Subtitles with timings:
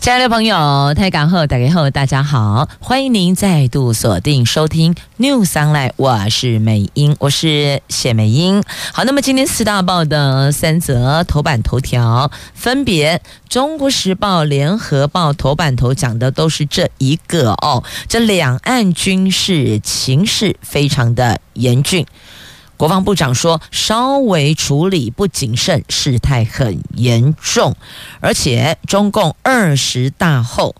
[0.00, 8.62] 亲爱的朋友，台港后打开后，大家好，欢迎您再度锁定收听 News Online，我是美英，我是谢美英。
[8.94, 13.18] 好，那么今天四大报的三则头版头条，分别
[13.50, 22.06] 《中国时报》、《联合报》头版头讲的都是这一个哦，这两岸军事情势非常的严峻。
[22.80, 27.76] 国防部长说，稍微处理不谨慎，事态很严重。
[28.20, 30.74] 而且中共二十大后，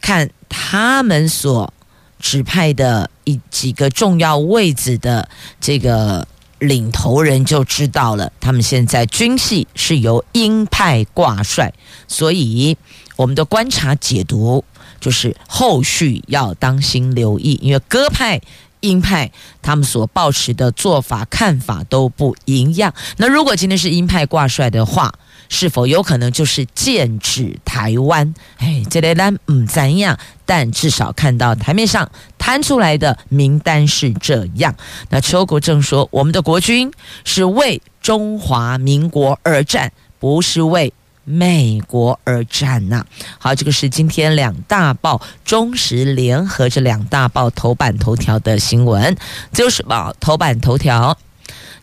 [0.00, 1.74] 看他们所
[2.18, 5.28] 指派的一几个重要位置的
[5.60, 6.26] 这个
[6.60, 11.74] 领头人就知道了，他们现在军系是由鹰派挂帅，
[12.08, 12.74] 所以
[13.16, 14.64] 我们的观察解读
[14.98, 18.40] 就是后续要当心留意，因为鸽派。
[18.80, 19.30] 鹰派
[19.62, 22.92] 他们所抱持的做法看法都不一样。
[23.16, 25.12] 那如果今天是鹰派挂帅的话，
[25.48, 28.34] 是否有可能就是剑指台湾？
[28.58, 34.74] 哎，这类单嗯怎样，但至少看到台面上摊出来的名单是这样。
[35.10, 36.90] 那邱国正说，我们的国军
[37.24, 40.92] 是为中华民国而战，不是为。
[41.28, 43.04] 美国而战呐、
[43.36, 49.16] 好，这个是今天两大报中时联合这两大报头版头条的新闻。
[49.50, 51.18] 自由时报头版头条：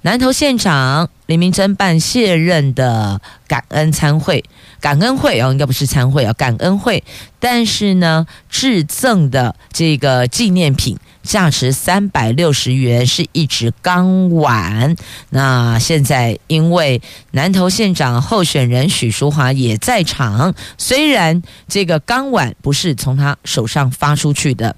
[0.04, 4.46] 南投县长林明溱办卸任的感恩餐会，
[4.84, 7.02] 感恩会哦，应该不是餐会啊，感恩会。
[7.40, 10.98] 但是呢，致赠的这个纪念品。
[11.24, 14.94] 价值三百六十元是一只钢碗。
[15.30, 24.76] 那现在因为南投县长候选人许淑华也在场，虽然这个钢碗不是从他手上发出去的，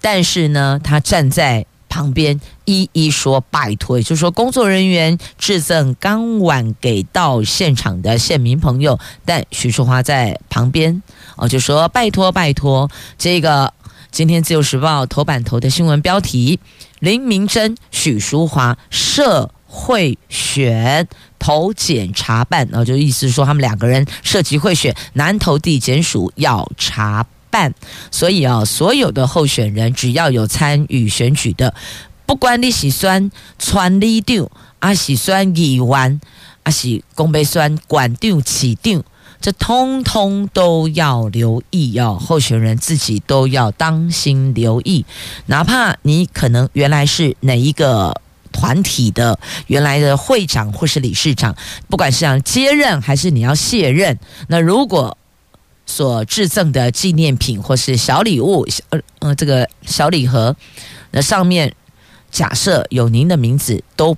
[0.00, 1.66] 但是呢，他站在
[1.96, 11.02] 旁边一一说拜托，也就是说工作人员致赠钢碗给到现场的县民朋友，但许淑华在旁边
[11.36, 13.72] 哦就说拜托拜托这个。
[14.12, 16.58] 今天《自由时报》头版头的新闻标题：
[17.00, 21.06] 林明珍、许淑华涉贿选
[21.38, 27.26] 投检查办，然后就意思说他们两个人涉及贿选，南投地检署要查
[28.10, 31.74] 所以啊，所有的候选人只要有参与选举的，
[32.26, 34.48] 不管你是选村里长，
[34.80, 36.20] 还是选议员，
[36.64, 39.02] 还是公备选管长、市长。
[39.38, 45.04] 这通通都要留意哦，候选人自己都要当心留意。
[45.44, 51.54] 哪怕你可能原来是哪一个团体的原来的会长或是理事长，
[51.88, 54.18] 不管是想接任还是你要卸任，
[54.48, 55.16] 那如果
[55.86, 60.54] 所制赠的纪念品或是小礼物，呃呃，这个小礼盒，
[61.12, 61.74] 那上面
[62.30, 64.16] 假设有您的名字都。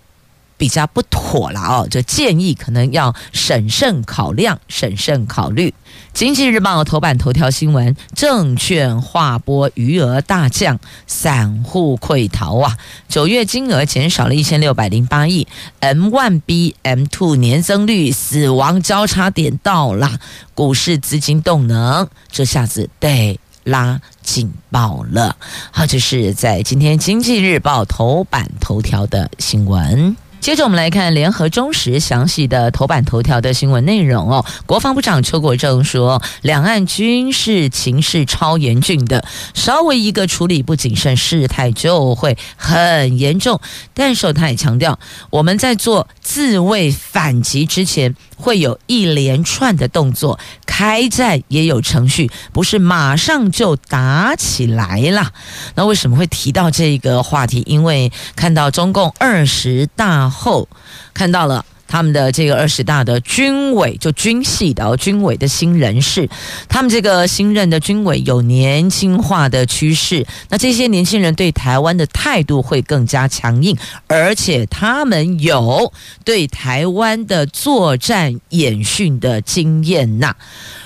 [0.58, 5.72] 比较不妥了哦，就建议可能要审慎考量、审慎考虑。
[6.12, 12.76] 经济日报头版头条新闻：证券划拨余额大降，散户溃逃啊！
[13.08, 15.46] 九月金额减少了一千六百零八亿。
[15.78, 20.18] M one B M two 年增率死亡交叉点到啦，
[20.54, 25.36] 股市资金动能这下子得拉警报了。
[25.70, 30.16] 好，这是在今天经济日报头版头条的新闻。
[30.40, 34.44] 接着我们来看联合中时详细的头版头条的新闻内容哦。
[34.66, 43.60] 国防部长邱国正说，两岸军事情势超严峻的，稍微一个处理不谨慎，事态就会很严重。
[43.92, 44.98] 但是他也强调，
[45.30, 55.32] 我们在做自卫反击之前，会有一连串的动作，开战也有程序，不是马上就打起来了。
[55.74, 57.62] 那为什么会提到这个话题？
[57.66, 60.68] 因为看到中共二十大后，
[61.12, 61.64] 看到了。
[61.90, 66.28] 他们的这个二十大的军委，就军系的军委的新人士，
[66.68, 70.26] 他们这个新任的军委有年轻化的趋势。
[70.50, 73.74] 那这些年轻人对台湾的态度会更加强硬，
[74.06, 75.90] 而且他们有
[76.26, 80.36] 对台湾的作战演训的经验呐。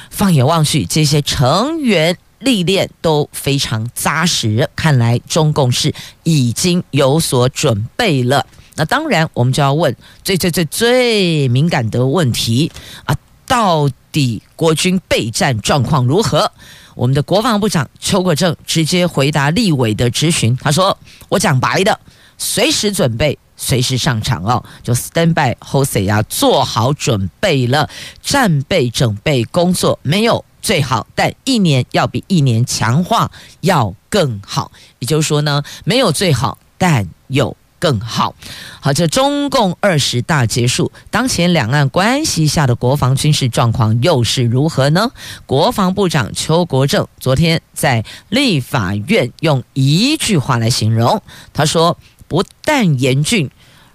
[0.09, 5.93] 放眼望去，这些成员历练都非常扎实，看来中共是
[6.23, 8.47] 已经有所准备了。
[8.75, 12.71] 那当然，我们就要问最最最最敏感的问题
[13.05, 13.15] 啊，
[13.47, 16.51] 到底国军备战状况如何？
[16.95, 20.97] 我们的国防部长邱国正直接回答立委的质询，他说
[21.31, 21.99] ：“我讲白的，
[22.37, 27.89] 随时准备，随时上场哦，就 stand by Jose 呀，做好准备了，
[28.23, 33.31] 战备准备工作没有最好，但一年要比一年强化
[33.63, 34.71] 要更好。
[34.99, 37.57] 也就是说呢，没有最好，但有。
[37.83, 38.37] 更好，
[38.81, 45.11] 好，这中共二十大结束，当前两岸关系下的国防军事状况又是如何呢？
[45.47, 51.21] 国防部长邱国正昨天在立法院用一句话来形容，
[51.53, 51.99] 他说
[52.29, 53.51] ：“不但严峻，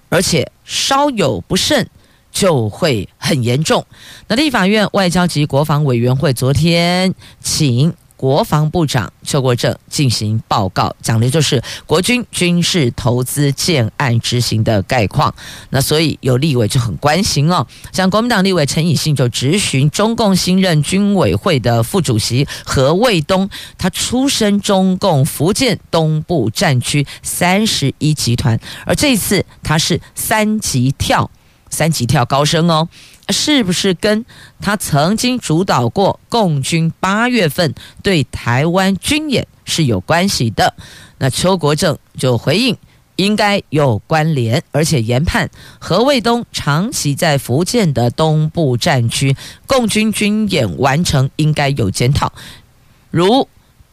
[0.10, 1.90] 而且稍有不慎
[2.30, 3.86] 就会很严重。”
[4.28, 7.94] 那立法院外交及国防委员会昨天请。
[8.18, 15.34] 国防部长邱国正进行报告，讲的就是国军军事投资建案执行的概况。
[15.70, 23.48] 那所以有立委就很关心哦，像国民党立委陈以信就质询中共新任军委会的副主席何卫东，
[23.78, 31.30] 他出身中共福建东部战区三十一集团，而这次他是三级跳，
[31.70, 32.90] 三级跳高升哦。
[33.30, 34.26] 是不是跟
[34.62, 40.74] 他曾经主导过共军八月份对台湾军演是有关系的？
[41.18, 42.78] 那邱国正就回应，
[43.16, 49.36] 应该有关联，而且研判何卫东长期在福建的东部战区，
[49.66, 52.32] 共军军演完成应该有检讨，
[53.12, 53.48] 如。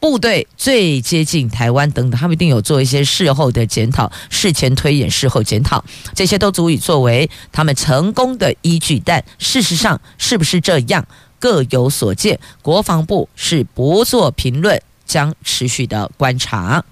[0.05, 9.01] 部队最接近台湾等等，他们一定有做一些事后的检讨、事前推演、事后检讨，这些都足以作为他们成功的依据。
[9.03, 11.07] 但事实上是不是这样，
[11.39, 12.39] 各有所见。
[12.61, 16.85] 国防部是不做评论，将持续的观察。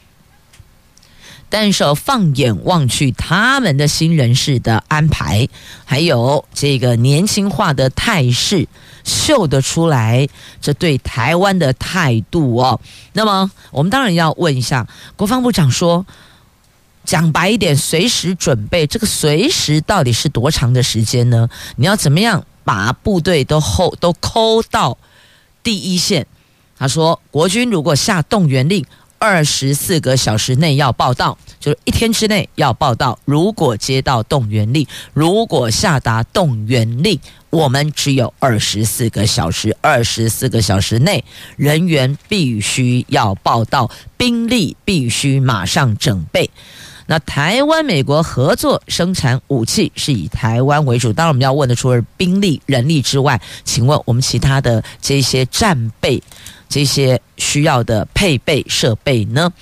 [1.54, 5.48] 但是放眼望去，他们的新人事的安排，
[5.86, 8.68] 还有这个年轻化的态势。
[9.04, 10.28] 秀得出来，
[10.60, 12.82] 这对台湾的态度哦。
[13.12, 16.04] 那么，我们当然要问一下国防部长说，
[17.06, 21.48] 讲白一点，随时准备，这个随时到底是多长的时间呢？
[21.76, 24.98] 你要怎么样把部队都后都抠到
[25.62, 26.26] 第一线？
[26.76, 28.84] 他说，国军如果下动员令，
[29.24, 33.18] 二十四个小时内要报到，就是一天之内要报到。
[33.24, 37.18] 如果接到动员令，如果下达动员令，
[37.50, 41.24] 我们只有二十四个小时，二十四个小时内
[41.56, 46.52] 人员必须要报到，兵力必须马上整备。
[47.06, 56.22] 那台湾美国合作生产武器是以台湾为主，当然我们要问的除了兵力、人力之外，请问我们其他的这些战备？
[56.74, 59.54] 这些需要的配备设备呢？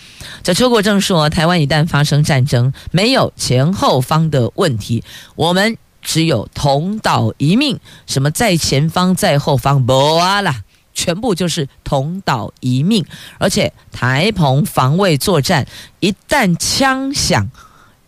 [0.43, 5.03] 这邱国正说，台湾一旦发生战争，没有前后方的问题，
[5.35, 7.77] 我们只有同岛一命。
[8.07, 10.61] 什么在前方，在后方，不啊啦，
[10.93, 13.05] 全部就是同岛一命。
[13.37, 15.67] 而且台澎防卫作战，
[15.99, 17.51] 一旦枪响，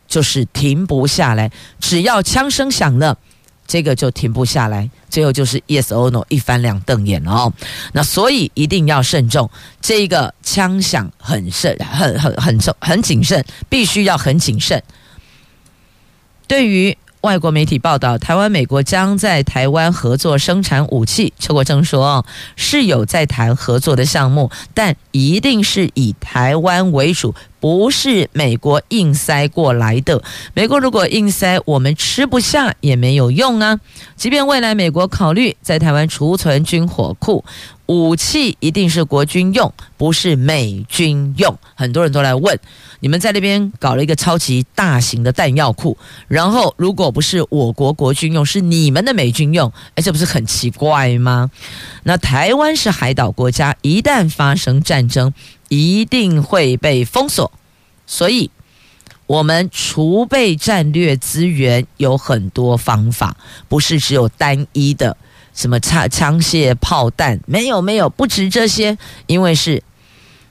[0.07, 1.51] 就是停不下来。
[1.81, 3.17] 只要枪声响了。
[3.65, 7.51] 这个就停不下来，最后就是 yes or no 一翻两瞪眼哦。
[7.93, 9.49] 那所以一定要慎重，
[9.81, 14.83] 这个枪响很慎，很很很重，很谨慎，必须要很谨慎。
[16.45, 22.25] 对于外国媒体报道，台湾美国将在台湾合作生产武器，邱国正说
[22.57, 27.33] 是有在谈合作的项目，但一定是以台湾为主。
[27.63, 30.21] 不是美国硬塞过来的。
[30.53, 33.79] 美国如果硬塞，我们吃不下也没有用啊。
[34.17, 37.45] 即便未来美国考虑在台湾储存军火库，
[37.85, 41.57] 武器一定是国军用，不是美军用。
[41.73, 42.59] 很多人都来问，
[42.99, 51.49] 你们在那边搞了一个超级大型的弹药库，然后如果不是我国国军用，是你们的美军用，哎，这不是很奇怪吗？
[52.03, 55.33] 那台湾是海岛国家，一旦发生战争，
[55.73, 57.51] 一定会被封锁，
[58.05, 58.51] 所以
[59.25, 63.35] 我们储备战略资源有很多方法，
[63.67, 65.17] 不是只有单一的
[65.55, 69.81] 什么枪枪械炮弹，没有没有，不止这些，因为是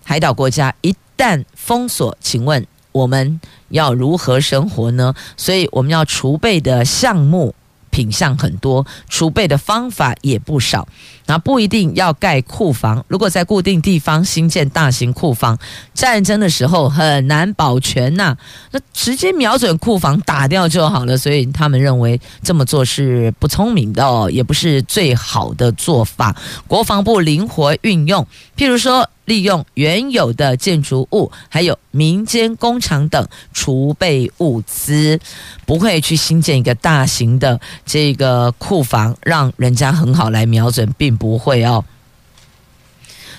[0.02, 5.14] 海岛国家，一旦封锁，请问我们要如何生活呢？
[5.36, 7.54] 所以我们要储备的项目。
[7.92, 10.88] 品项很多，储备的方法也不少。
[11.26, 15.56] 那不一定要盖库房，如果在固定地方新建大型库房，
[15.94, 18.36] 战争的时候很难保全呐。
[18.72, 21.16] 那直接瞄准库房打掉就好了。
[21.16, 26.34] 所以他们认为这么做是不聪明的哦，也不是最好的做法。
[26.66, 29.08] 国防部灵活运用，譬如说。
[29.24, 35.20] 利用原有的建筑物，还有民间工厂等储备物资，
[35.64, 41.84] 不会去新建一个大型的这个库房，让人家很好来瞄准，并不会哦。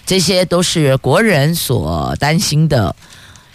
[0.05, 2.95] 这些都是国人所担心的，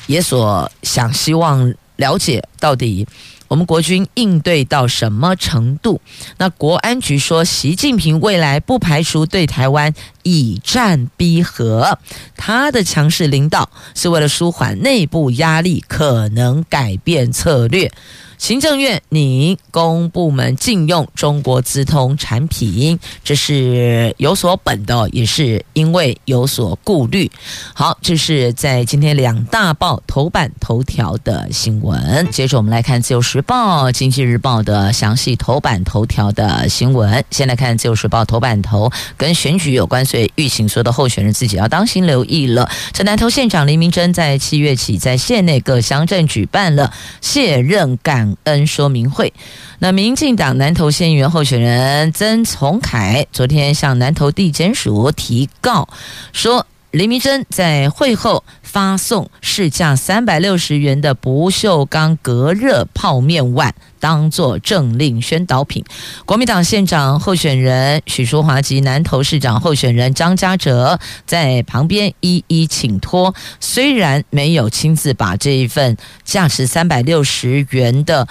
[0.07, 3.07] 也所想希望了解到底。
[3.49, 6.01] 我们国军应对到什么程度？
[6.37, 11.99] 那国安局说，习近平未来不排除对台湾以战逼和，
[12.37, 17.91] 他的强势领导是为了舒缓内部压力，可能改变策略。
[18.39, 27.31] 行政院拟公部门禁用中国资通产品，这是有所本的，也是因为有所顾虑。
[27.75, 32.29] 好，这是在今天两大报头版头条的新闻。
[32.31, 37.25] 接着我们来看《自由时报》、《经济日报》的详细头版头条的新闻。
[37.31, 42.71] 先来看《自由时报》头版头，跟选举有关，所以预请所有的候选人自己要当心留意了。
[42.93, 49.33] 这南投县长林明溱在七月起在县内各乡镇举办了卸任感恩说明会，
[49.79, 55.89] 那民进党南投县议员候选人曾从凯昨天向南投地检署提告，
[56.33, 58.45] 说林明珍在会后
[58.79, 65.85] 发送市价三百六十元的不锈钢隔热泡面碗，当做政令宣导品。
[66.25, 78.29] 国民党县长候选人许淑华及南投市长候选人张嘉哲在旁边一一请托，虽然没有亲自把这一份价值三百六十元的。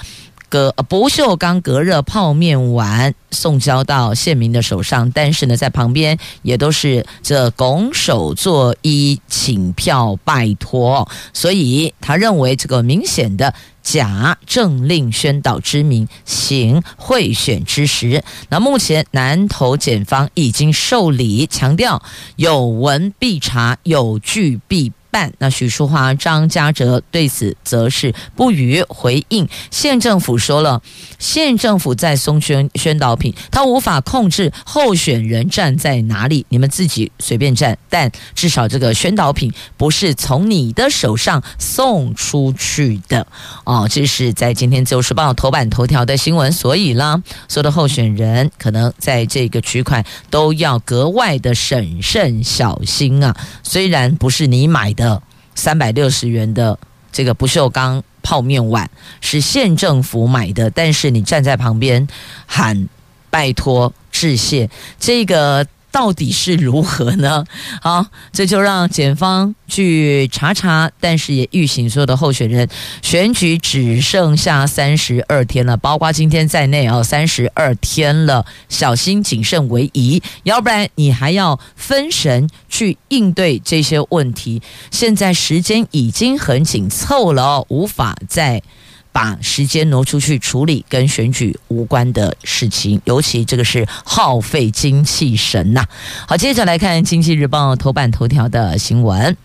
[0.50, 18.24] 隔不锈钢隔热泡面碗送交到县民的手上，但是呢，在旁边也都是这拱手作揖、请票拜托，所以他认为这个明显的假政令宣导之名，行贿选之实。
[18.50, 22.02] 那目前南投检方已经受理，强调
[22.38, 24.92] 有闻必查，有据必。
[25.38, 29.48] 那许淑华、张嘉哲对此则是不予回应。
[29.72, 30.82] 县政府说了，
[31.18, 37.78] 县政府在送宣宣导品，他无法控制候选人站在哪里，你们自己随便站。
[37.90, 43.26] 但至少这个宣导品不是从你的手上送出去的
[43.64, 43.88] 哦。
[43.90, 46.52] 这是在今天《自由时报》头版头条的新闻。
[46.52, 53.36] 所以呢，所有的候选人可能在这个取款都要格外的审慎小心啊。
[53.64, 55.07] 虽然不是你买的。
[55.58, 56.80] 三百六十元的
[57.12, 62.08] 这个不锈钢泡面碗是县政府买的，但是你站在旁边
[62.46, 62.88] 喊
[63.30, 65.68] 拜托致谢，这个。
[65.98, 67.44] 到底是如何呢？
[67.82, 72.70] 好，这就让检方去查查，但是也预警所有的候选人，
[73.02, 84.62] 选举只剩下三十二天了，包括今天在内哦，三十二天了，小心谨慎为宜，要不然你还要分神去应对这些问题。
[84.92, 88.62] 现在时间已经很紧凑了哦，无法再。
[89.18, 95.84] 把时间挪出去处理跟选举无关的事情，尤其这个是耗费精气神呐。
[96.28, 99.36] 好，接着来看《经济日报》头版头条的新闻：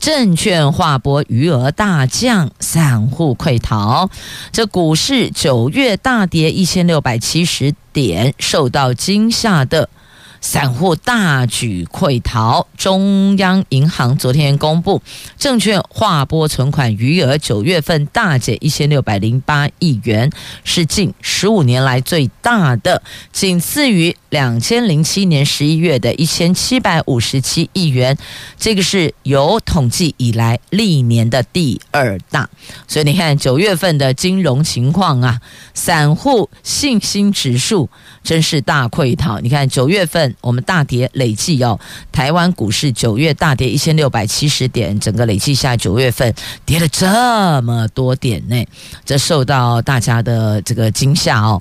[0.00, 4.10] 证券划拨余额大降，散户溃逃。
[4.50, 9.88] 这股市九月大跌一千六百七十点，受到惊吓的。
[10.46, 15.02] 散户大举溃逃，中央银行昨天公布，
[15.36, 20.30] 证券划拨存款余额九月份大减一千六百零八亿元，
[20.62, 28.16] 是近十五年来最大的，仅次于两千零七年十一月的一千七百五十七亿元，
[28.56, 32.48] 这个是有统计以来历年的第二大。
[32.86, 35.40] 所以你看九月份的金融情况啊，
[35.74, 37.90] 散户信心指数
[38.22, 39.40] 真是大溃逃。
[39.40, 40.35] 你看九月份。
[40.40, 41.78] 我们大跌累计哦，
[42.12, 46.32] 台湾股市九月大跌一千六百七十点，整个累计下九月份
[46.64, 48.64] 跌了这么多点呢，
[49.04, 51.60] 这受到大家的这个惊吓哦，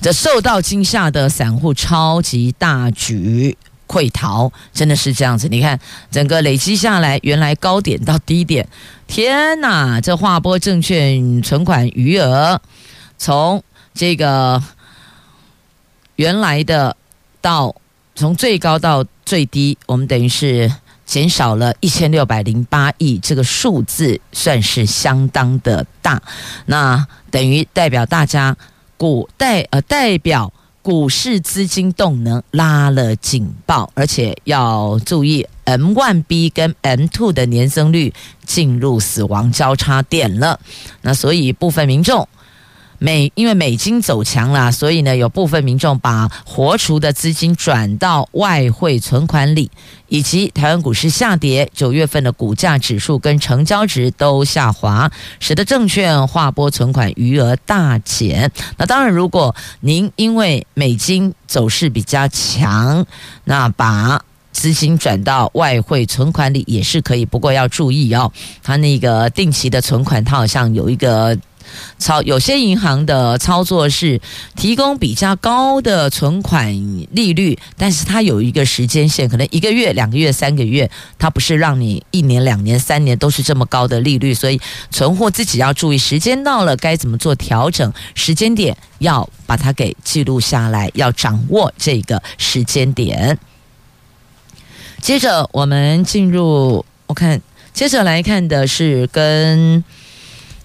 [0.00, 5.46] 这受到惊吓的散户超级大举溃逃，真的是这样子。
[5.48, 5.78] 你看
[6.10, 8.66] 整个累积下来，原来高点到低点，
[9.06, 10.00] 天哪！
[10.00, 12.60] 这划拨证券存款余额
[13.16, 13.62] 从
[13.94, 14.60] 这个
[16.16, 16.96] 原来的
[17.40, 17.76] 到。
[18.14, 20.70] 从最高到最低，我们等于是
[21.04, 26.22] 减少了一千六百零八亿，这个数字算是相当的大。
[26.66, 28.56] 那等于代表大家
[28.96, 38.14] 股代呃代表股市资金动能拉了警报，而且要注意 M1B 跟 M2 的年增率
[38.46, 40.60] 进入死亡交叉点了。
[41.02, 42.28] 那所以部分民众。
[43.04, 49.70] 美因为美金走强了，所以呢，有部分民众把活储的资金转到外汇存款里，
[50.08, 58.50] 以及台湾股市下跌，九月份的股价指数跟成交值都下滑，使得证券划拨存款余额大减。
[58.78, 63.04] 那当然，如果您因为美金走势比较强，
[63.44, 64.18] 那把
[64.50, 68.32] 资金转到外汇存款里也是可以，不过要注意哦，
[68.62, 71.38] 他那个定期的存款，他好像有一个。
[71.98, 74.20] 操，有些银行的操作是
[74.56, 76.72] 提供比较高的存款
[77.12, 93.38] 利率，但是它有一个时间线，可能一个月、两个月、三个月，它不是让你一年、两年、三年都是这么高的利率，所以存货自己要注意，时间到了该怎么做调整，时间点要把它给记录下来，要掌握这个时间点。
[95.00, 97.40] 接着我们进入，我看
[97.72, 99.84] 接着来看的是跟。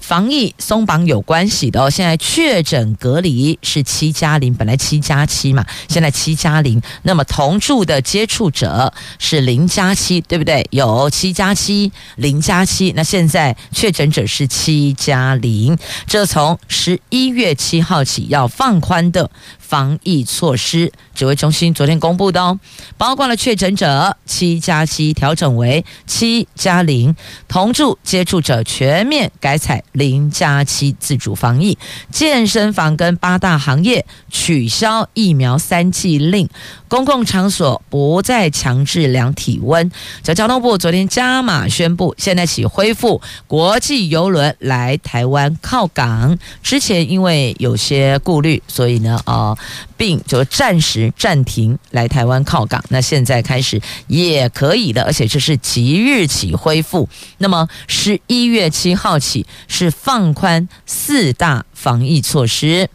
[0.10, 6.82] 防疫松绑有关系的哦，现在确诊隔离是七加零，本来七加七嘛，现在七加零。
[7.04, 10.66] 那么同住的接触者是零加七，对不对？
[10.72, 12.92] 有七加七、零加七。
[12.96, 19.30] 那现在确诊者是七加零，这从十一月七号起要放宽的。
[19.70, 22.60] 防疫措施，指挥中心昨天公布的哦，
[22.98, 27.16] 包括了确诊者七加七调整为七加零，
[27.48, 31.78] 同住接触者全面改采零加七自主防疫，
[32.12, 36.50] 健身房跟八大行业取消疫苗三剂令，
[36.88, 39.92] 公共场所不再强制量体温。
[40.24, 49.56] 这交通部昨天加码宣布，现在起恢复国际邮轮来台湾靠港，之前因为有些顾虑，所以呢，呃。
[49.98, 57.08] 并就暂时暂停来台湾靠港，那现在开始也可以的，而且这是即日起恢复。
[57.40, 62.90] 那么十一月七号起是放宽四大防疫措施。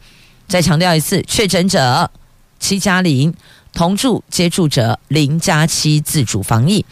[0.47, 2.11] 再强调一次，确诊者
[2.61, 3.33] 七加零，
[3.73, 6.85] 同住接触者零加七自主防疫。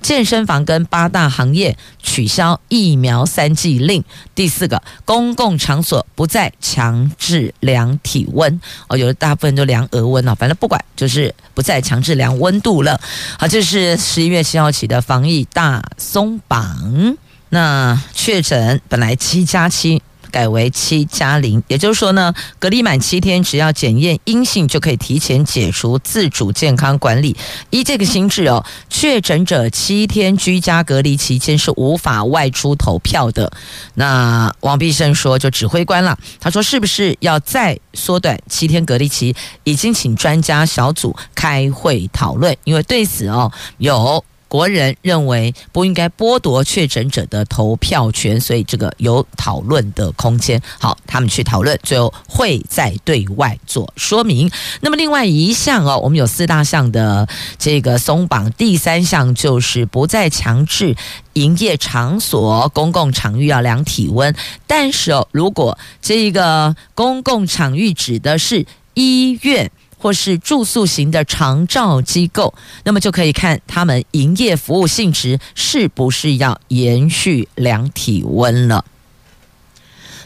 [0.00, 4.04] 健身房跟八大行业取消疫苗三剂令。
[4.34, 13.00] 第四个，公共场所不再强制量体温哦，有的大部分都量额温了，反正不管，就是不再强制量温度了。
[13.38, 17.16] 好，这是十一月七号起的防疫大松绑。
[17.50, 20.02] 那确诊本来七加七。
[20.30, 27.36] 改为七加零，也就是说呢，隔离满七天，只要检验阴性就可以提前解除自主健康管理。
[27.70, 33.50] 依这个新制哦，确诊者七天居家隔离期间是无法外出投票的。
[33.94, 39.34] 那王必胜说，就指挥官了，他说是不是要再缩短七天隔离期？
[39.64, 44.24] 已经请专家小组开会讨论，因为对此哦有。
[44.48, 50.60] 国人认为不应该剥夺确诊者的投票权，所以这个有讨论的空间。
[50.78, 54.50] 好，他们去讨论，最后会再对外做说明。
[54.80, 60.96] 那么另外一项哦，我们有四大项的这个松绑，第三项就是不再强制
[61.34, 64.34] 营业场所、公共场域要量体温，
[64.66, 69.70] 但是哦，如果这个公共场域指的是医院。
[69.98, 78.84] 或是住宿型的长照机构，那么就可以看他们营业服务性质是不是要延续量体温了。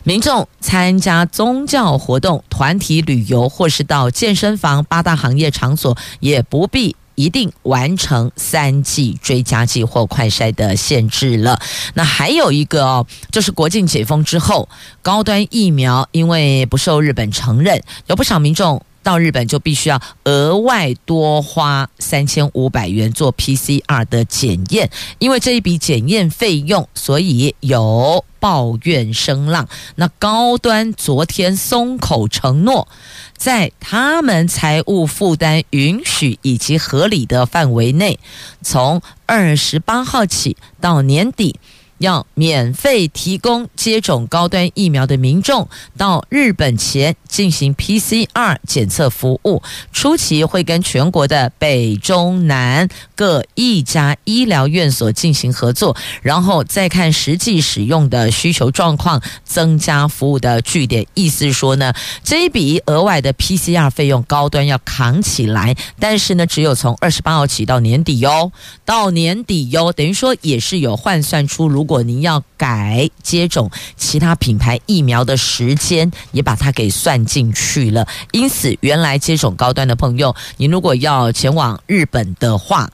[0.05, 11.61] 民众参加宗教活动、团体旅游，或是到健身房、八大行业场所，也不必一定完成三剂追加剂或快筛的限制了。
[11.95, 14.69] 那还有一个哦，就是国境解封之后，
[15.03, 18.85] 高端疫苗因为不受日本承认，有不少民众。
[19.03, 29.69] 到日本就必须要额外多花三千五百元做 PCR 的检验，因为这一笔检验费用，所以有抱怨声浪。
[29.97, 32.89] 那高端昨天松口承诺，
[33.37, 38.19] 在他们财务负担允许以及合理的范围内，
[38.63, 41.59] 从二十八号起到年底。
[42.03, 49.63] 要免费提供接种高端疫苗的民众到日本前进行 PCR 检测服务，
[49.93, 61.07] 初期会跟全国的北中南各一家医疗院所进行合作，然后再看实际使用的需求状况，增加服务的据点。
[61.15, 68.51] 意思是说呢，这一笔额外的 PCR 费用高端要扛起来，但是呢，只有从二十八号起到年底哟，
[68.85, 71.92] 到年底哟，等于说也是有换算出如果。
[71.93, 78.09] 如果您要改接种其他品牌疫苗的时间，也把它给算进去了。
[78.31, 82.91] 因此，原来接种高端的朋友，您如果要前往日本的话，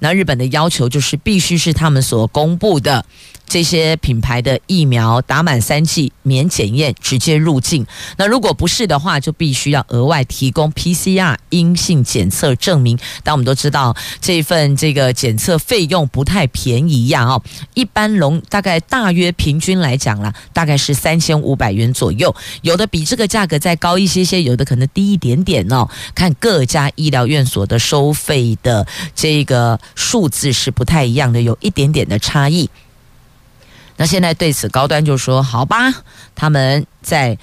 [0.00, 3.06] 那日本的要求就是必须是他们所公布的
[3.48, 7.86] 这些品牌的疫苗打满三剂免检验直接入境。
[8.16, 12.98] 那如果不是的话，就必须要额外提供 PCR 阴性检测证明。
[13.22, 17.42] 但我们都知道，这份这个检测费用不太便宜呀，哦，
[17.74, 22.34] 一般龙大概大约平均来讲啦，大概是三千五百元左右。
[22.62, 25.88] 有的比这个价格再高一些些，有的可能低一点点哦。
[26.14, 32.68] 看各家医疗院所的收费的这个数字是不太一样的，有一点点的差异。
[33.96, 35.92] 那现在对此高端就说：“好吧，
[36.34, 37.38] 他们在。”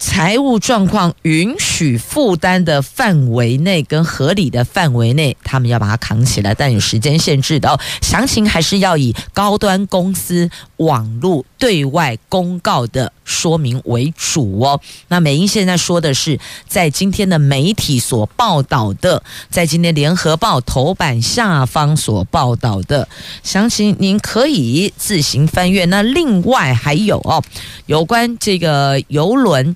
[0.00, 7.80] 财务状况允许负担的范围内跟合理的范围内，他们要把它扛起来，但有时间限制的哦。
[8.00, 14.80] 详情还是要以高端公司网络对外公告的说明为主哦。
[15.08, 23.08] 那美英现在说的是，在今天的媒体所报道的，在今天联合报头版下方所报道的
[23.42, 25.84] 详情，您可以自行翻阅。
[25.86, 27.42] 那另外还有哦，
[27.86, 29.74] 有关这个邮轮。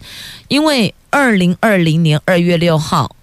[0.49, 3.17] 因为二零二零年二月六号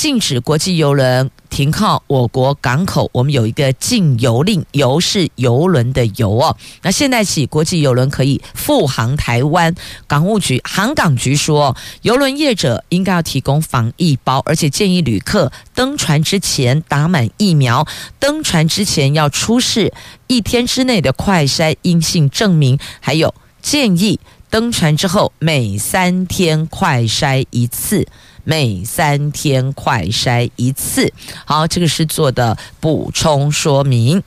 [0.00, 6.56] 禁止国际邮轮停靠我国港口，我们有一个禁邮令，邮是邮轮的邮哦。
[6.80, 9.74] 那现在起，国际邮轮可以复航台湾。
[10.06, 17.86] 港务局航港局说，邮轮业者应该要提供防疫包，而且建议旅客登船之前打满疫苗，
[18.18, 19.92] 登船之前要出示
[20.28, 24.18] 一天之内的快筛阴性证明，还有建议。
[24.48, 28.04] 登船之后，每三天快筛一次，
[28.50, 31.12] 每三天快筛一次。
[31.44, 34.24] 好，这个是做的补充说明。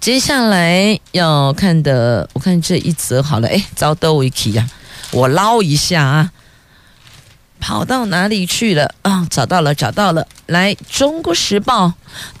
[0.00, 4.68] 接下来要看的，我看这一则好了，哎，遭到维基呀，
[5.12, 6.32] 我捞一下啊，
[7.60, 9.24] 跑到哪里去了啊？
[9.30, 10.26] 找到了，找到了。
[10.46, 11.86] 来，《中国时报》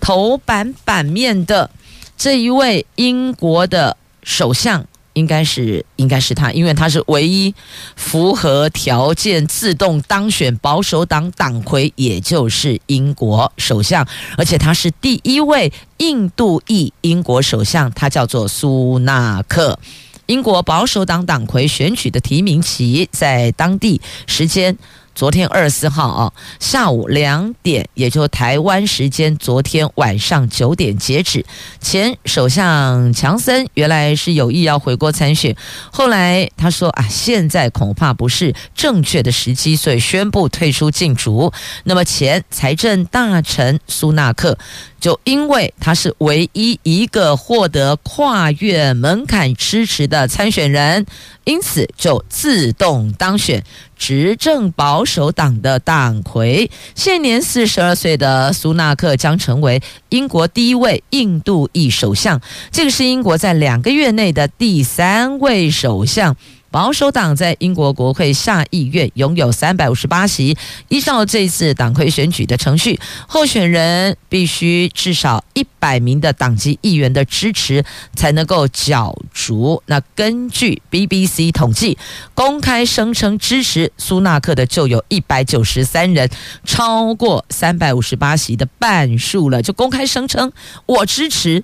[0.00, 1.70] 头版版面的
[2.18, 4.84] 这一位英国的首相。
[5.14, 7.54] 应该是，应该是他，因为他是唯一
[7.96, 19.78] 符合条件自动当选保守党党魁，也就是英国首相，而且他是第一位印度裔英国首相，他叫做苏纳克。
[20.26, 24.76] 英国保守党党魁选举的提名期在当地时间。
[25.14, 31.44] 昨天二十四号啊，下午两点，也就台湾时间昨天晚上九点截止。
[31.80, 35.54] 前首相强森原来是有意要回国参选，
[35.92, 41.52] 后来他说啊，现在恐怕不是正确的时机，所以宣布退出竞逐。
[41.84, 44.58] 那么前财政大臣苏纳克。
[45.00, 51.04] 就因为他是唯一一个获得跨越门槛支持的参选人，
[51.44, 53.62] 因此就自动当选
[53.96, 56.70] 执政保守党的党魁。
[56.94, 66.36] 现年四十二岁的苏纳克将成为英国第一位印度裔首相，这个是英国在两个月内的第三位首相。
[66.74, 70.58] 保守党在英国国会下议院拥有三百五十八席。
[70.88, 77.84] 依照这次党魁选举的程序，候选人必须至少一百名的党籍议员的支持
[78.16, 79.80] 才能够角逐。
[79.86, 81.96] 那根据 BBC 统计，
[82.34, 86.28] 公开声称支持苏纳克的就有一百九十三人，
[86.64, 89.62] 超过三百五十八席的半数了。
[89.62, 90.50] 就公开声称
[90.86, 91.62] 我支持，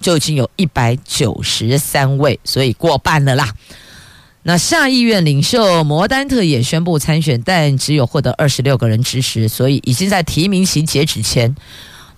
[0.00, 3.52] 就已经有一百九十三位，所以过半了啦。
[4.46, 11.56] 那下议院领袖摩丹特也宣布参选，但只有获得二十六个人支持，所以已经在提名期截止前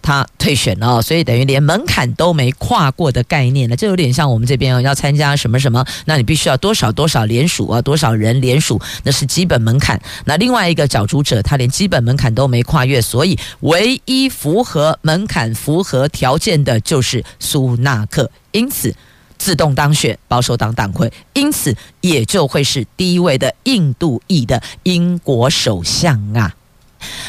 [0.02, 3.76] 他退选了，所以等于连门槛都没跨过的概念了。
[3.76, 10.00] 这有点像我们这边要参加什么什么，那你必须要多少多少联署啊，多少人联署，那是基本门槛。
[10.24, 18.92] 那另外一个角逐者，他连基本门槛都没跨越，所以唯一符合门槛、符合条件的就是苏纳克，因此。
[19.38, 26.54] 自动当选保守党党魁，因此也就会是第一位的印度裔的英国首相啊。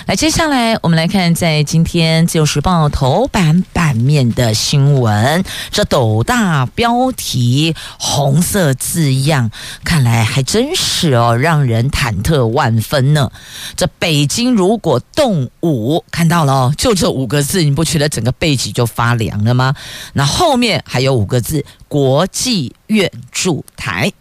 [0.05, 9.51] 来，接下来我们来看，在今天《自由时报》头版版面的新闻，这斗大标题、红色字样，
[9.83, 13.29] 看来还真是哦，让人忐忑万分呢。
[13.75, 19.75] 这北京如果动武，看到了哦，就这五个字，你不觉得整个背脊就发凉了吗？
[20.13, 24.11] 那后面还有五个字：国际援助台。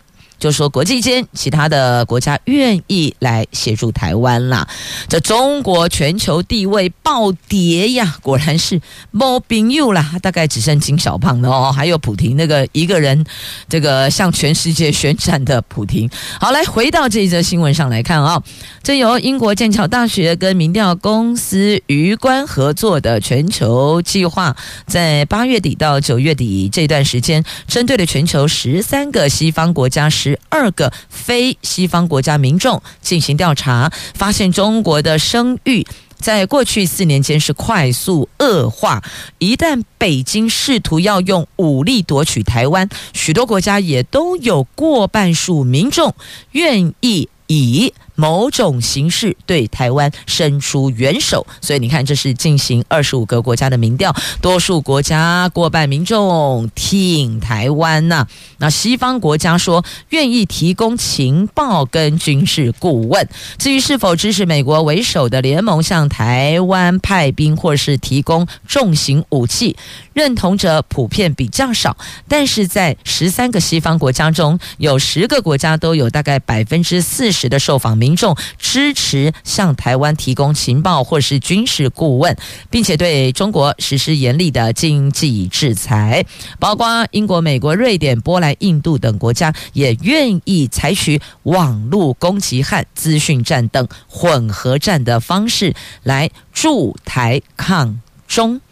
[0.47, 4.69] 就说国际间其他的国家愿意来协助台湾啦。
[5.09, 8.81] 这中国全球地位暴跌呀，果然是
[9.11, 13.25] 没朋友啦，大概只剩金小胖了哦，还有普婷那个一个人，
[13.69, 16.09] 这个向全世界宣战的普婷。
[16.39, 18.43] 好，来回到这一则新闻上来看啊、哦，
[18.85, 24.57] 这由英国剑桥大学跟民调公司鱼观合作的全球计划，
[24.87, 35.87] 在八月底到九月底这段时间，针对了全球十三个西方国家、十二个非西方国家民众进行调查，发现中国的声誉
[36.19, 39.03] 在过去四年间是快速恶化。
[39.39, 46.15] 一旦北京试图要用武力夺取台湾，许多国家也都有过半数民众
[46.53, 47.93] 愿意以。
[48.19, 63.29] 某种形式对台湾伸出援手，所以你看，这是进行二十五个国家的民调，多数国家过半民众挺台湾呐、那西方国家说愿意提供情报跟军事顾问，
[63.59, 69.77] 至于是否支持美国为首的联盟向台湾派兵或是提供重型武器，
[70.15, 71.95] 认同者普遍比较少。
[72.27, 78.17] 但是在十三个西方国家中，有十个国家都有大概百分之四时的受访民。
[78.17, 82.35] 众支持向台湾提供情报或是军事顾问，
[82.71, 86.25] 并且对中国实施严厉的经济制裁，
[86.59, 98.63] 包括英国、美国、瑞典、波兰、印度等国家也愿意采取网络攻击和资讯战等混合战的方式来助台抗中。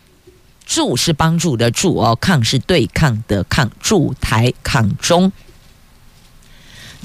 [0.64, 5.31] 助是帮助的助哦，抗是对抗的抗，助台抗中。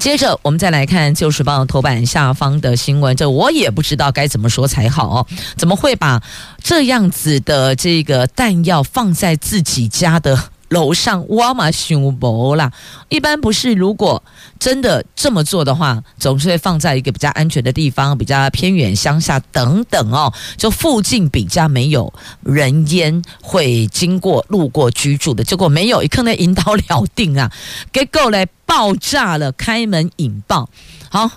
[0.00, 5.26] 接着，我们再来看《旧时报》头版下方的新闻，这我也不知道该怎么说才好哦。
[5.58, 6.22] 怎么会把
[6.64, 11.24] 这样子的这个弹药放在自己家的楼上？
[11.28, 12.72] 哇嘛凶博啦！
[13.08, 14.20] 一般不是，如果
[14.58, 25.44] 真的这么做的话，总是会放在一个比较安全的地方，比较偏远乡下等等哦，就附近比较没有人烟会经过路过居住的。
[25.44, 27.52] 结果没有，一可能引导了定啊，
[27.92, 28.48] 结果嘞。
[28.70, 29.50] 爆炸了！
[29.50, 30.70] 开门引爆，
[31.08, 31.28] 好，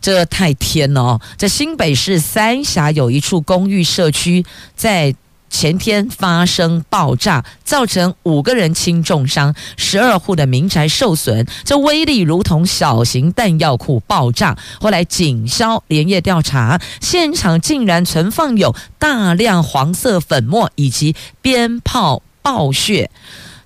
[0.00, 1.20] 这个太天了哦！
[1.38, 5.14] 在新北市三峡有一处公寓社区，在
[5.50, 11.46] 前天发生爆炸，造成五个人轻重伤，十二户的民宅受损。
[11.64, 14.56] 这威力如同小型弹药库爆炸。
[14.80, 23.10] 后来警消连夜调查，现场竟然存放有大量黄色粉末以及鞭炮爆屑。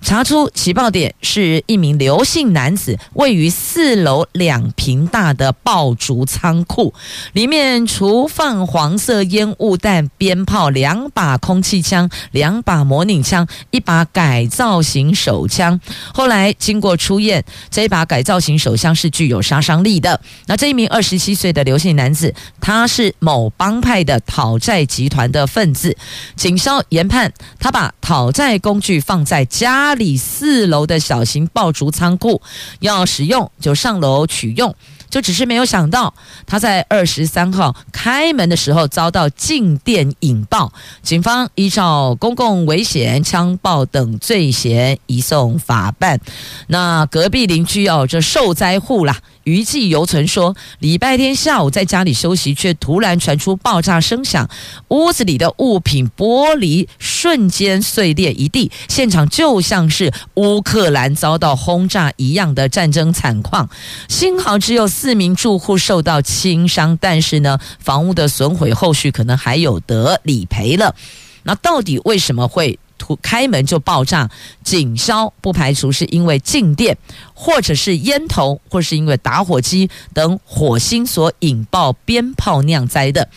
[0.05, 6.93] 查出起爆点是一名刘姓男子位于四楼两平大的爆竹仓库，
[7.33, 15.81] 里面除放黄色烟雾弹、鞭炮、两把空气枪、两把模拟枪、一把改造型手枪。
[16.13, 20.21] 后来经过初验，这一把改造型手枪是具有杀伤力的。
[20.47, 25.97] 那这一名二十七岁的刘姓男子，他是某帮派的讨债集团的分子。
[26.37, 29.94] 警消研判，他把讨债工具放在家。
[29.95, 32.41] 里四楼的小型爆竹仓库，
[32.81, 34.75] 要使用就上楼取用，
[35.09, 36.13] 就只是没有想到
[36.47, 46.21] 他在二十三号开门的时候遭到静电引爆，警方依照公共危险、枪爆等罪嫌移送法办。
[46.69, 49.19] 那隔壁邻居哦，这受灾户啦。
[49.45, 54.49] 余悸犹存，说礼拜天下午在家里休息，却突然传出爆炸声响，
[54.89, 63.69] 屋子里的物品玻璃瞬间碎裂一地，现场就像是乌克兰遭到轰炸一样的战争惨况。
[64.09, 70.95] 幸好只有四名住户受到轻伤，但是呢，房屋的损毁后续可能还有得理赔了。
[71.43, 72.79] 那到底为什么会？
[73.21, 74.31] 开门就爆炸，
[74.63, 76.97] 警消不排除是因为静电，
[77.35, 83.29] 或者是烟头，或是因为打火机等火星所引爆鞭炮酿灾的，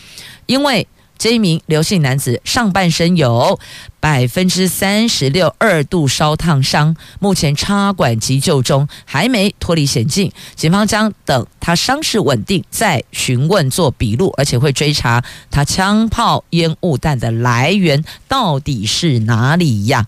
[0.46, 0.86] 因为。
[1.18, 3.58] 这一名刘姓男子上半身有
[3.98, 10.30] 百分之三十六二度烧烫伤，目前插管急救中，还没脱离险境。
[10.54, 20.06] 警方将等他伤势稳定再询问做笔录，而且会追查他枪炮烟雾弹的来源到底是哪里呀？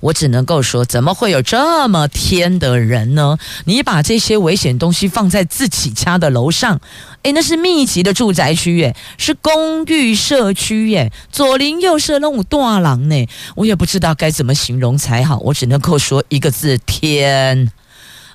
[0.00, 3.38] 我只能够说，怎么会有这么天的人呢？
[3.64, 6.80] 你把这些危险东西放在自己家的楼上，
[7.22, 17.70] 诶，那是密集的住宅区，耶，是公寓社区，耶，左邻右舍那种大廊呢，我也不知道该怎么形容才好，我只能够说一个字：天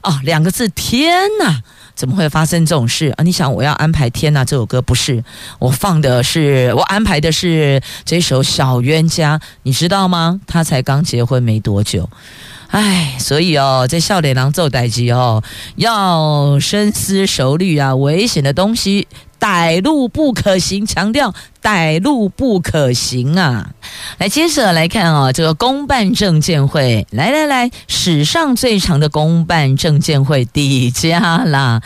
[0.02, 1.62] 啊，两个字：天呐。
[1.96, 3.24] 怎么会发生这种事啊？
[3.24, 5.24] 你想，我要安排《天呐》这首歌，不是
[5.60, 10.40] 我放的是，我安排的是这首《小冤家》，你知道吗？
[10.48, 12.10] 他才刚结婚没多久。
[12.68, 15.44] 唉，所以哦，这笑脸郎做代机哦，
[15.76, 19.08] 要深思熟虑啊，危险的东西。
[19.42, 23.72] 歹路不可行，强调歹路不可行啊！
[24.20, 31.82] 来，接着来看啊，这个公办证监会，来来来，史上最长的公办证监会底价啦，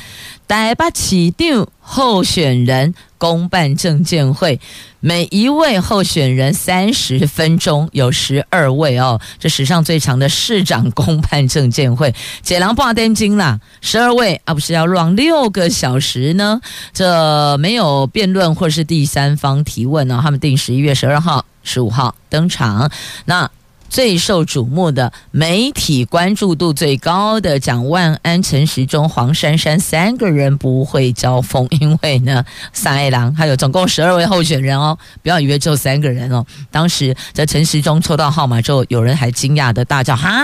[0.49, 2.93] 台北市长候选人。
[3.25, 4.59] 公办证见会，
[4.99, 9.19] 每一位候选人三十分钟，有十二位哦。
[9.39, 16.61] 这史上最长的市长公办证见会，解囊挂电金啦，十二位啊，不是要让六个小时呢？
[16.93, 22.91] 这没有辩论或是第三方提问呢、他们定十一月十二号、十五号登场。
[23.25, 23.49] 那。
[23.95, 36.45] 最受瞩目的媒体关注度最高的蒋万安、陈时中、黄珊珊三个人不会交锋，因为呢，三爱郎还有总共十二位候选人哦，不要以为只有三个人哦。
[36.69, 40.43] 当时在陈时中抽到号码之后，有人还惊讶的大叫：“哈，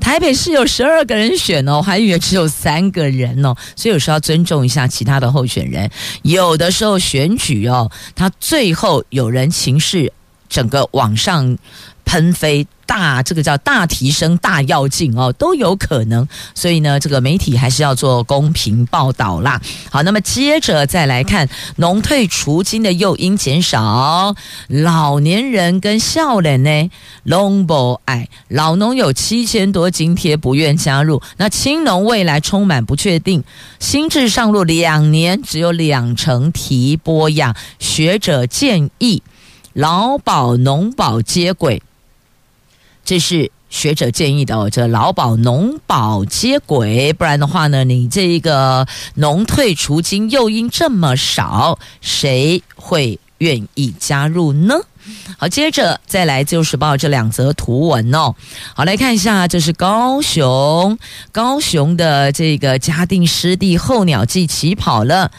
[0.00, 5.90] 台北市有十二个人选哦，还以为只有三个人哦。”所以有时候要尊重一下其他的候选人。
[6.22, 10.10] 有的时候选举哦，他最后有人情势
[10.48, 11.56] 整个往上。
[12.04, 16.26] 喷飞大，这个叫大提升、大跃进哦，都有可能。
[16.54, 19.60] 所以呢，这个媒体还是要做公平报道啦。
[19.90, 24.34] 好，那么接着再来看农退除金的诱因减少，
[24.68, 26.90] 老年人跟笑脸呢，
[27.24, 33.44] 拢不爱，老农有七千多津贴不愿加入，那青农未来充满不确定。
[33.80, 37.54] 新制上路两年，只有两成提拨呀。
[37.78, 39.22] 学者建议
[39.78, 41.80] 劳保、农保接轨。
[43.04, 54.74] 这是学者建议的哦，这劳保农保接轨，不然的话呢，你这个农退除金诱因这么少，谁会愿意加入呢？
[55.38, 58.34] 好，接着再来《自由时报》这两则图文哦。
[58.74, 60.98] 好，来看一下，这是高雄，
[61.30, 65.30] 高雄的这个嘉定湿地候鸟季起跑了。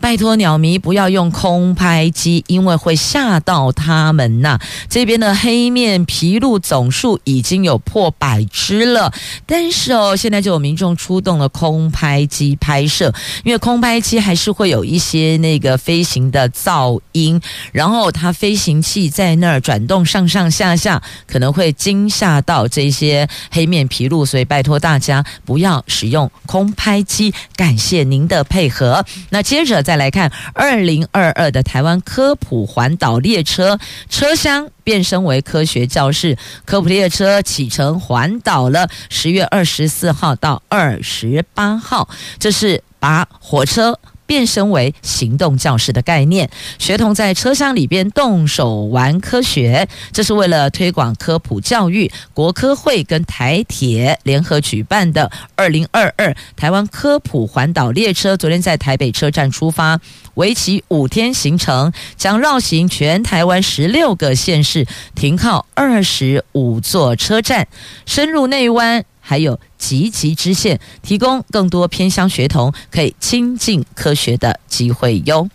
[0.00, 4.58] 拜托鸟迷不要用空拍机，因为会吓到它们呐、
[4.88, 9.12] 这边的黑面琵鹭总数已经有破百只了，
[9.44, 13.12] 但是哦，现在就有民众出动了空拍机拍摄，
[13.44, 17.38] 因为空拍机还是会有一些那个飞行的噪音，
[17.70, 27.34] 然后它飞行器在那儿转动上上下下，可能会惊吓到这些黑面琵鹭，所以拜托大家不要使用空拍机。
[27.54, 29.04] 感谢您的配合。
[29.28, 29.84] 那接着。
[29.90, 33.76] 再来看二零二二的台湾科普环岛列车
[34.08, 38.88] 车厢变身为科学教室，科普列车启程环岛了。
[39.08, 43.98] 十月二十四号到二十八号，这是把火车。
[44.30, 52.08] 变身为行动教室的概念，学童在车厢里边动手玩科学，这是为了推广科普教育。
[52.32, 59.98] 国科会跟台铁联合举办的二零二二台湾科普环岛列车，昨天在台北车站出发，
[60.34, 67.66] 为期五天行程，将绕行全台湾十六个县市，停靠二十五座车站，
[68.06, 69.04] 深入内湾。
[69.30, 75.48] 还有集集支线，提供更多偏乡学童可以亲近科学的机会哟。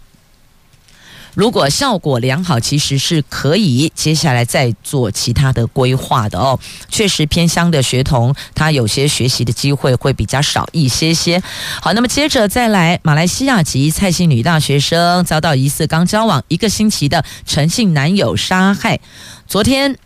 [1.33, 6.57] 如果效果良好，其实是可以接下来再做其他的规划的哦。
[6.88, 11.43] 确实，偏乡的学童他有些学习的机会会比较少一些些。
[11.81, 19.01] 好，那么接着再来，马来西亚籍蔡姓女大学生遭到疑似刚交往一个星期的陈姓男友杀害，
[19.45, 19.97] 昨天。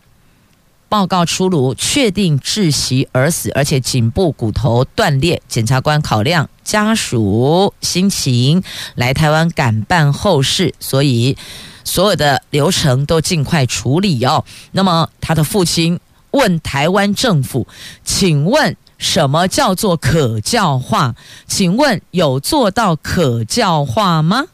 [0.89, 5.41] 报告出炉，确定窒息而死，而且颈部骨头断裂。
[5.47, 8.63] 检察官考量家属心情，
[8.95, 11.37] 来台湾赶办后事，所以
[11.83, 14.43] 所有的流程都尽快处理哦。
[14.71, 15.99] 那么他的父亲
[16.31, 17.67] 问台湾政府
[18.03, 21.15] ：“请问什么叫做可教化？
[21.47, 24.45] 请问有做到可教化吗？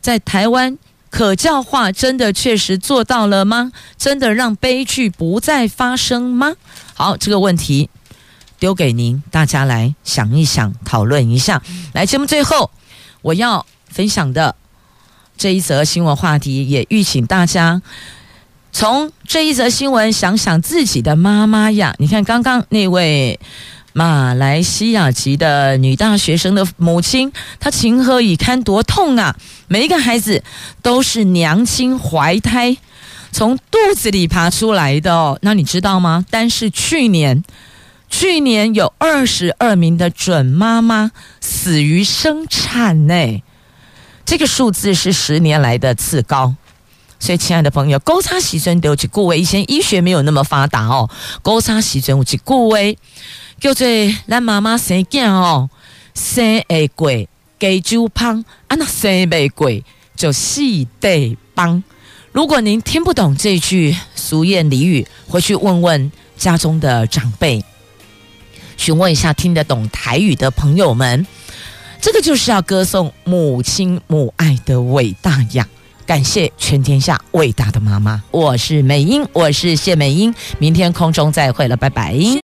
[0.00, 0.78] 在台湾？”
[1.10, 3.72] 可教化真的确实做到了吗？
[3.98, 6.54] 真的让悲剧不再发生吗？
[6.94, 7.90] 好，这个问题
[8.58, 11.60] 丢给您，大家来想一想，讨论一下。
[11.92, 12.70] 来，节目最后
[13.22, 14.54] 我要分享的
[15.36, 17.82] 这一则新闻话题，也吁请大家
[18.72, 21.94] 从这一则新闻想想自己的妈妈呀。
[21.98, 23.38] 你看，刚刚那位。
[23.92, 29.36] 马来西亚籍的女大学生的母亲，她情何以堪，多痛啊！
[29.66, 30.42] 每一个孩子
[30.80, 32.76] 都是娘亲怀胎
[33.32, 35.38] 从肚子里爬出来的哦。
[35.42, 36.24] 那你知道吗？
[36.30, 37.42] 但是去年，
[38.08, 43.42] 去年有二十二名的准妈妈死于生产呢，
[44.24, 46.54] 这个数字是十年来的次高。
[47.18, 51.10] 所以，亲爱的朋友，勾叉时阵有一句话，以前医学没有那么发达哦。
[51.42, 52.78] 勾叉时阵有一句话，
[53.60, 53.86] 叫做
[54.26, 55.68] 咱妈妈生囝哦，
[56.14, 57.10] 生会过
[57.58, 59.70] 鸡酒胖，啊那生未过
[60.16, 60.62] 就四
[60.98, 61.82] 地帮。
[62.32, 67.62] 如果您听不懂这句俗谚俚语，回去问问家中的长辈，
[68.78, 71.26] 询问一下听得懂台语的朋友们，
[72.00, 75.68] 这个就是要歌颂母亲母爱的伟大呀。
[76.06, 82.49] 感谢全天下伟大的妈妈，我是美英，我是谢美英，明天空中再会了，拜拜。